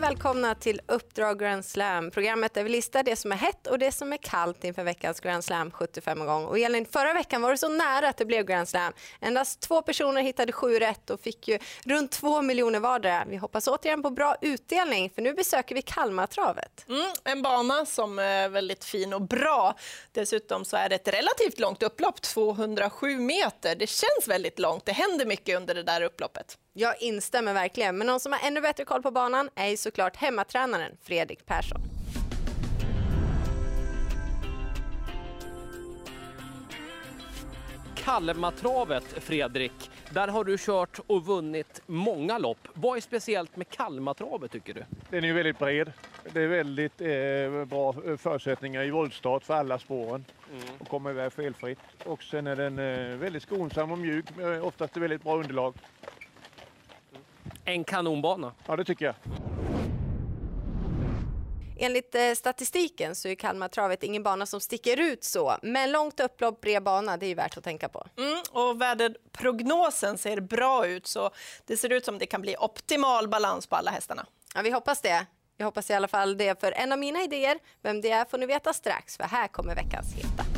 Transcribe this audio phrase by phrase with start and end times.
[0.00, 3.92] välkomna till Uppdrag Grand Slam, programmet där vi listar det som är hett och det
[3.92, 6.44] som är kallt inför veckans Grand Slam 75 gång.
[6.44, 8.92] Och Elin, förra veckan var det så nära att det blev Grand Slam.
[9.20, 13.24] Endast två personer hittade sju rätt och fick ju runt två miljoner vardera.
[13.28, 16.84] Vi hoppas återigen på bra utdelning för nu besöker vi Kalmartravet.
[16.88, 19.74] Mm, en bana som är väldigt fin och bra.
[20.12, 23.76] Dessutom så är det ett relativt långt upplopp, 207 meter.
[23.76, 24.84] Det känns väldigt långt.
[24.84, 26.58] Det händer mycket under det där upploppet.
[26.72, 30.92] Jag instämmer verkligen, men någon som har ännu bättre koll på banan är såklart hemmatränaren
[31.02, 31.80] Fredrik Persson.
[37.94, 39.90] Kalmartravet, Fredrik.
[40.10, 42.68] Där har du kört och vunnit många lopp.
[42.74, 44.84] Vad är speciellt med Kalmartravet tycker du?
[45.10, 45.92] Den är ju väldigt bred.
[46.32, 50.64] Det är väldigt eh, bra förutsättningar i voltstart för alla spåren mm.
[50.78, 51.78] och kommer iväg felfritt.
[52.04, 54.24] Och sen är den eh, väldigt skonsam och mjuk
[54.62, 55.74] oftast väldigt bra underlag.
[57.64, 58.52] En kanonbana.
[58.66, 59.14] Ja, det tycker jag.
[61.82, 66.60] Enligt eh, statistiken så är Kalmartravet ingen bana som sticker ut så, men långt upplopp,
[66.60, 68.06] bred bana, det är ju värt att tänka på.
[68.18, 71.30] Mm, och väderprognosen ser bra ut, så
[71.66, 74.26] det ser ut som det kan bli optimal balans på alla hästarna.
[74.54, 75.26] Ja, vi hoppas det.
[75.56, 78.38] Jag hoppas i alla fall det, för en av mina idéer, vem det är får
[78.38, 80.49] ni veta strax, för här kommer veckans heta.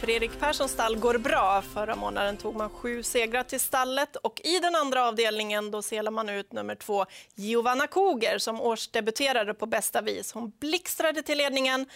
[0.00, 1.62] Fredrik Perssons stall går bra.
[1.74, 6.10] Förra månaden tog man sju segrar till stallet och i den andra avdelningen då selar
[6.10, 10.32] man ut nummer två Giovanna Koger som årsdebuterade på bästa vis.
[10.32, 11.86] Hon blixtrade till ledningen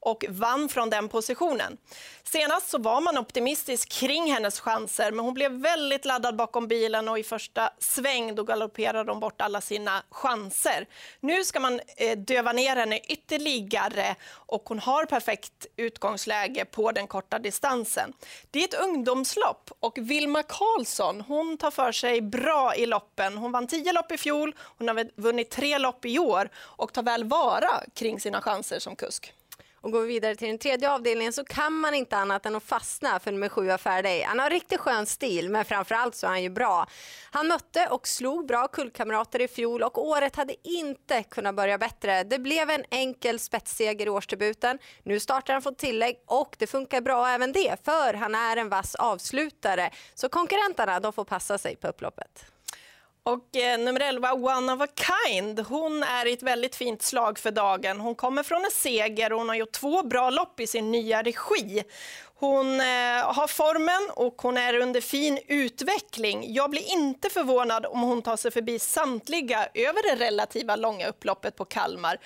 [0.00, 1.76] och vann från den positionen.
[2.24, 7.08] Senast så var man optimistisk kring hennes chanser men hon blev väldigt laddad bakom bilen
[7.08, 10.86] och i första sväng då galopperade de bort alla sina chanser.
[11.20, 17.06] Nu ska man eh, döva ner henne ytterligare och hon har perfekt utgångsläge på den
[17.06, 18.12] korta distansen.
[18.50, 23.36] Det är ett ungdomslopp och Vilma Karlsson hon tar för sig bra i loppen.
[23.36, 27.02] Hon vann tio lopp i fjol, hon har vunnit tre lopp i år och tar
[27.02, 29.32] väl vara kring sina chanser som kusk.
[29.82, 32.62] Och går vi vidare till den tredje avdelningen så kan man inte annat än att
[32.62, 34.22] fastna för nummer sju Faraday.
[34.22, 36.86] Han har riktigt skön stil, men framförallt så är han ju bra.
[37.30, 42.24] Han mötte och slog bra kullkamrater i fjol och året hade inte kunnat börja bättre.
[42.24, 44.78] Det blev en enkel spetsseger i årsdebuten.
[45.02, 48.68] Nu startar han fått tillägg och det funkar bra även det, för han är en
[48.68, 49.90] vass avslutare.
[50.14, 52.44] Så konkurrenterna de får passa sig på upploppet.
[53.30, 54.86] Och eh, nummer 11, One of a
[55.26, 58.00] kind, hon är i ett väldigt fint slag för dagen.
[58.00, 61.22] Hon kommer från en seger och hon har gjort två bra lopp i sin nya
[61.22, 61.82] regi.
[62.34, 62.86] Hon eh,
[63.34, 66.54] har formen och hon är under fin utveckling.
[66.54, 71.56] Jag blir inte förvånad om hon tar sig förbi samtliga över det relativa långa upploppet
[71.56, 72.16] på Kalmar.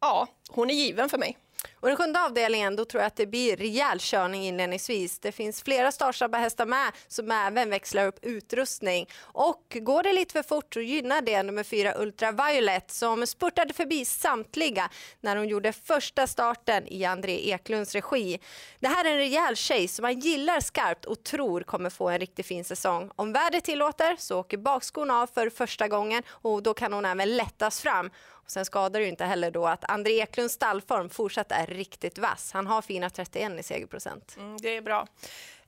[0.00, 1.36] Ja, hon är given för mig.
[1.80, 5.18] Och den sjunde avdelningen, då tror jag att det blir rejäl körning inledningsvis.
[5.18, 9.08] Det finns flera startsnabba hästar med som även växlar upp utrustning.
[9.22, 13.74] Och går det lite för fort så gynnar det nummer fyra Ultra Violet som spurtade
[13.74, 18.40] förbi samtliga när hon gjorde första starten i André Eklunds regi.
[18.80, 22.18] Det här är en rejäl tjej som man gillar skarpt och tror kommer få en
[22.18, 23.10] riktigt fin säsong.
[23.16, 27.36] Om vädret tillåter så åker bakskon av för första gången och då kan hon även
[27.36, 28.10] lättas fram.
[28.48, 32.18] Och sen skadar det ju inte heller då att André Eklunds stallform fortsatt är riktigt
[32.18, 32.50] vass.
[32.52, 34.34] Han har fina 31 i segerprocent.
[34.36, 35.06] Mm, det är bra.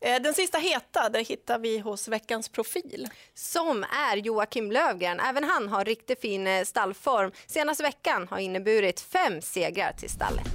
[0.00, 3.08] Eh, den sista heta det hittar vi hos veckans profil.
[3.34, 5.20] Som är Joakim Lövgren.
[5.20, 7.32] Även han har riktigt fin eh, stallform.
[7.46, 10.46] Senaste veckan har inneburit fem segrar till stallet.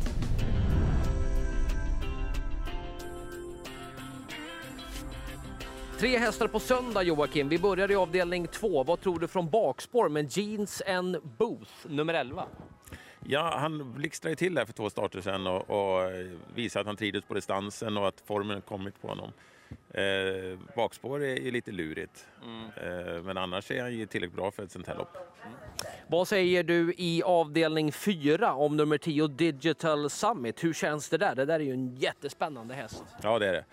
[5.99, 7.49] Tre hästar på söndag Joakim.
[7.49, 8.83] Vi börjar i avdelning två.
[8.83, 12.45] Vad tror du från bakspår med Jeans and Booth, nummer 11?
[13.27, 16.11] Ja, han blixtrade till där för två starter sedan och, och
[16.55, 19.31] visade att han trivdes på distansen och att formen kommit på honom.
[19.89, 22.65] Eh, bakspår är ju lite lurigt, mm.
[22.65, 25.17] eh, men annars är han ju tillräckligt bra för ett sånt här lopp.
[25.43, 25.57] Mm.
[26.07, 30.63] Vad säger du i avdelning 4 om nummer 10 Digital Summit?
[30.63, 31.35] Hur känns det där?
[31.35, 33.03] Det där är ju en jättespännande häst.
[33.21, 33.65] Ja, det är det.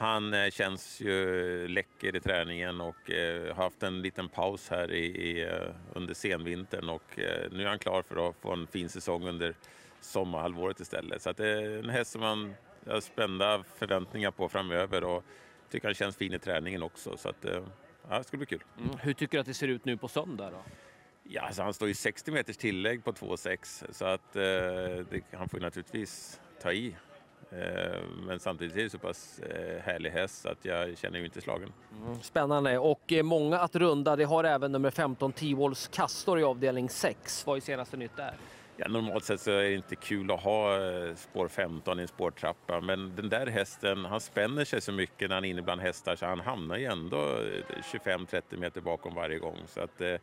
[0.00, 4.92] Han eh, känns ju läcker i träningen och eh, har haft en liten paus här
[4.92, 7.02] i, i, eh, under senvintern och
[7.50, 9.54] nu är han klar för att få en fin säsong under
[10.00, 11.22] sommarhalvåret istället.
[11.22, 12.54] Så det är en häst som man
[12.86, 15.24] har spända förväntningar på framöver och
[15.70, 17.16] tycker han känns fin i träningen också.
[17.16, 17.46] Så att,
[18.08, 18.64] ja, det ska bli kul.
[18.78, 18.98] Mm.
[19.00, 20.50] Hur tycker du att det ser ut nu på söndag?
[20.50, 20.62] Då?
[21.22, 25.48] Ja, alltså han står ju 60 meters tillägg på 2,6 så att eh, det, han
[25.48, 26.96] får naturligtvis ta i
[28.26, 31.72] men samtidigt är det så pass eh, härlig häst att jag känner ju inte slagen.
[32.06, 34.16] Mm, spännande och eh, många att runda.
[34.16, 37.46] Det har även nummer 15 T-Walls Castor i avdelning 6.
[37.46, 38.34] Vad är senaste nytt där?
[38.76, 42.08] Ja, normalt sett så är det inte kul att ha eh, spår 15 i en
[42.08, 45.80] spårtrappa men den där hästen han spänner sig så mycket när han är inne bland
[45.80, 47.16] hästar så han hamnar ju ändå
[47.92, 49.56] 25-30 meter bakom varje gång.
[49.66, 50.16] Så att, eh,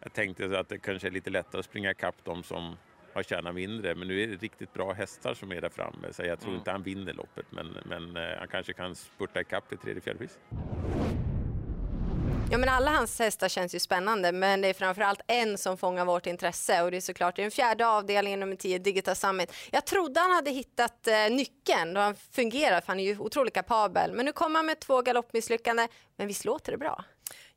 [0.00, 2.76] jag tänkte att det kanske är lite lättare att springa ikapp dem som
[3.14, 3.94] har tjänat mindre.
[3.94, 6.58] Men nu är det riktigt bra hästar som är där framme så jag tror mm.
[6.58, 10.18] inte han vinner loppet men, men eh, han kanske kan spurta ikapp i tredje fjärde
[10.18, 10.38] pris.
[12.52, 16.04] Ja, men alla hans hästar känns ju spännande, men det är framförallt en som fångar
[16.04, 19.52] vårt intresse och det är såklart i den fjärde avdelningen, nummer 10, Digital Summit.
[19.70, 23.54] Jag trodde han hade hittat eh, nyckeln då han fungerar, för han är ju otroligt
[23.54, 24.12] kapabel.
[24.12, 27.04] Men nu kommer han med två galoppmisslyckanden, men visst låter det bra?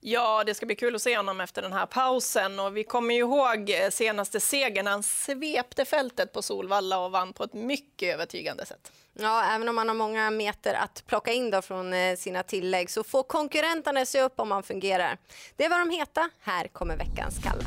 [0.06, 2.60] Ja, det ska bli kul att se honom efter den här pausen.
[2.60, 4.88] Och vi kommer ju ihåg eh, senaste segern.
[4.88, 8.92] Han svepte fältet på Solvalla och vann på ett mycket övertygande sätt.
[9.14, 12.90] Ja, även om man har många meter att plocka in då från eh, sina tillägg
[12.90, 15.18] så får konkurrenterna se upp om man fungerar.
[15.56, 16.30] Det var de heta.
[16.42, 17.64] Här kommer veckans kalla.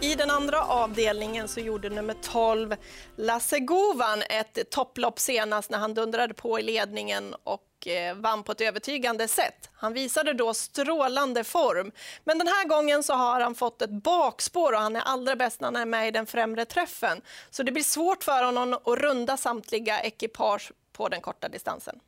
[0.00, 2.76] I den andra avdelningen så gjorde nummer 12
[3.16, 8.52] Lasse Govan ett topplopp senast när han dundrade på i ledningen och eh, vann på
[8.52, 9.70] ett övertygande sätt.
[9.72, 11.92] Han visade då strålande form.
[12.24, 15.60] Men den här gången så har han fått ett bakspår och han är allra bäst
[15.60, 17.20] när han är med i den främre träffen.
[17.50, 22.00] Så det blir svårt för honom att runda samtliga ekipage på den korta distansen.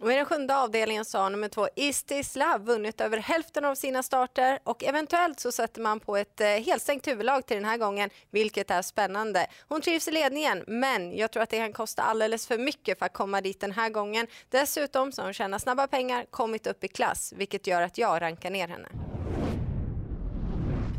[0.00, 4.02] Och I den sjunde avdelningen så har nummer två Istisla vunnit över hälften av sina
[4.02, 8.10] starter och eventuellt så sätter man på ett eh, helstängt huvudlag till den här gången,
[8.30, 9.46] vilket är spännande.
[9.68, 13.06] Hon trivs i ledningen, men jag tror att det kan kosta alldeles för mycket för
[13.06, 14.26] att komma dit den här gången.
[14.48, 18.22] Dessutom så har hon tjänat snabba pengar, kommit upp i klass, vilket gör att jag
[18.22, 18.88] rankar ner henne.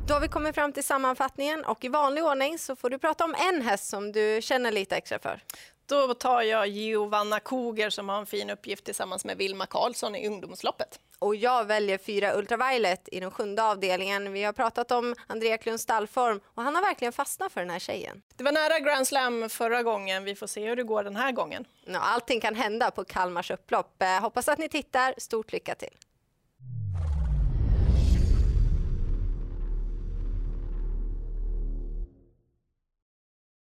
[0.08, 3.24] Då har vi kommit fram till sammanfattningen och i vanlig ordning så får du prata
[3.24, 5.42] om en häst som du känner lite extra för.
[5.90, 10.28] Då tar jag Giovanna Koger som har en fin uppgift tillsammans med Vilma Karlsson i
[10.28, 11.00] ungdomsloppet.
[11.20, 14.34] Och jag väljer fyra Ultraviolet i den sjunde avdelningen.
[14.34, 17.80] Vi har pratat om Andrea Klunds stallform och han har verkligen fastnat för den här
[17.80, 18.22] tjejen.
[18.36, 20.24] Det var nära Grand Slam förra gången.
[20.24, 21.66] Vi får se hur det går den här gången.
[21.86, 24.02] Ja, allting kan hända på Kalmars upplopp.
[24.02, 25.14] Eh, hoppas att ni tittar.
[25.18, 25.98] Stort lycka till!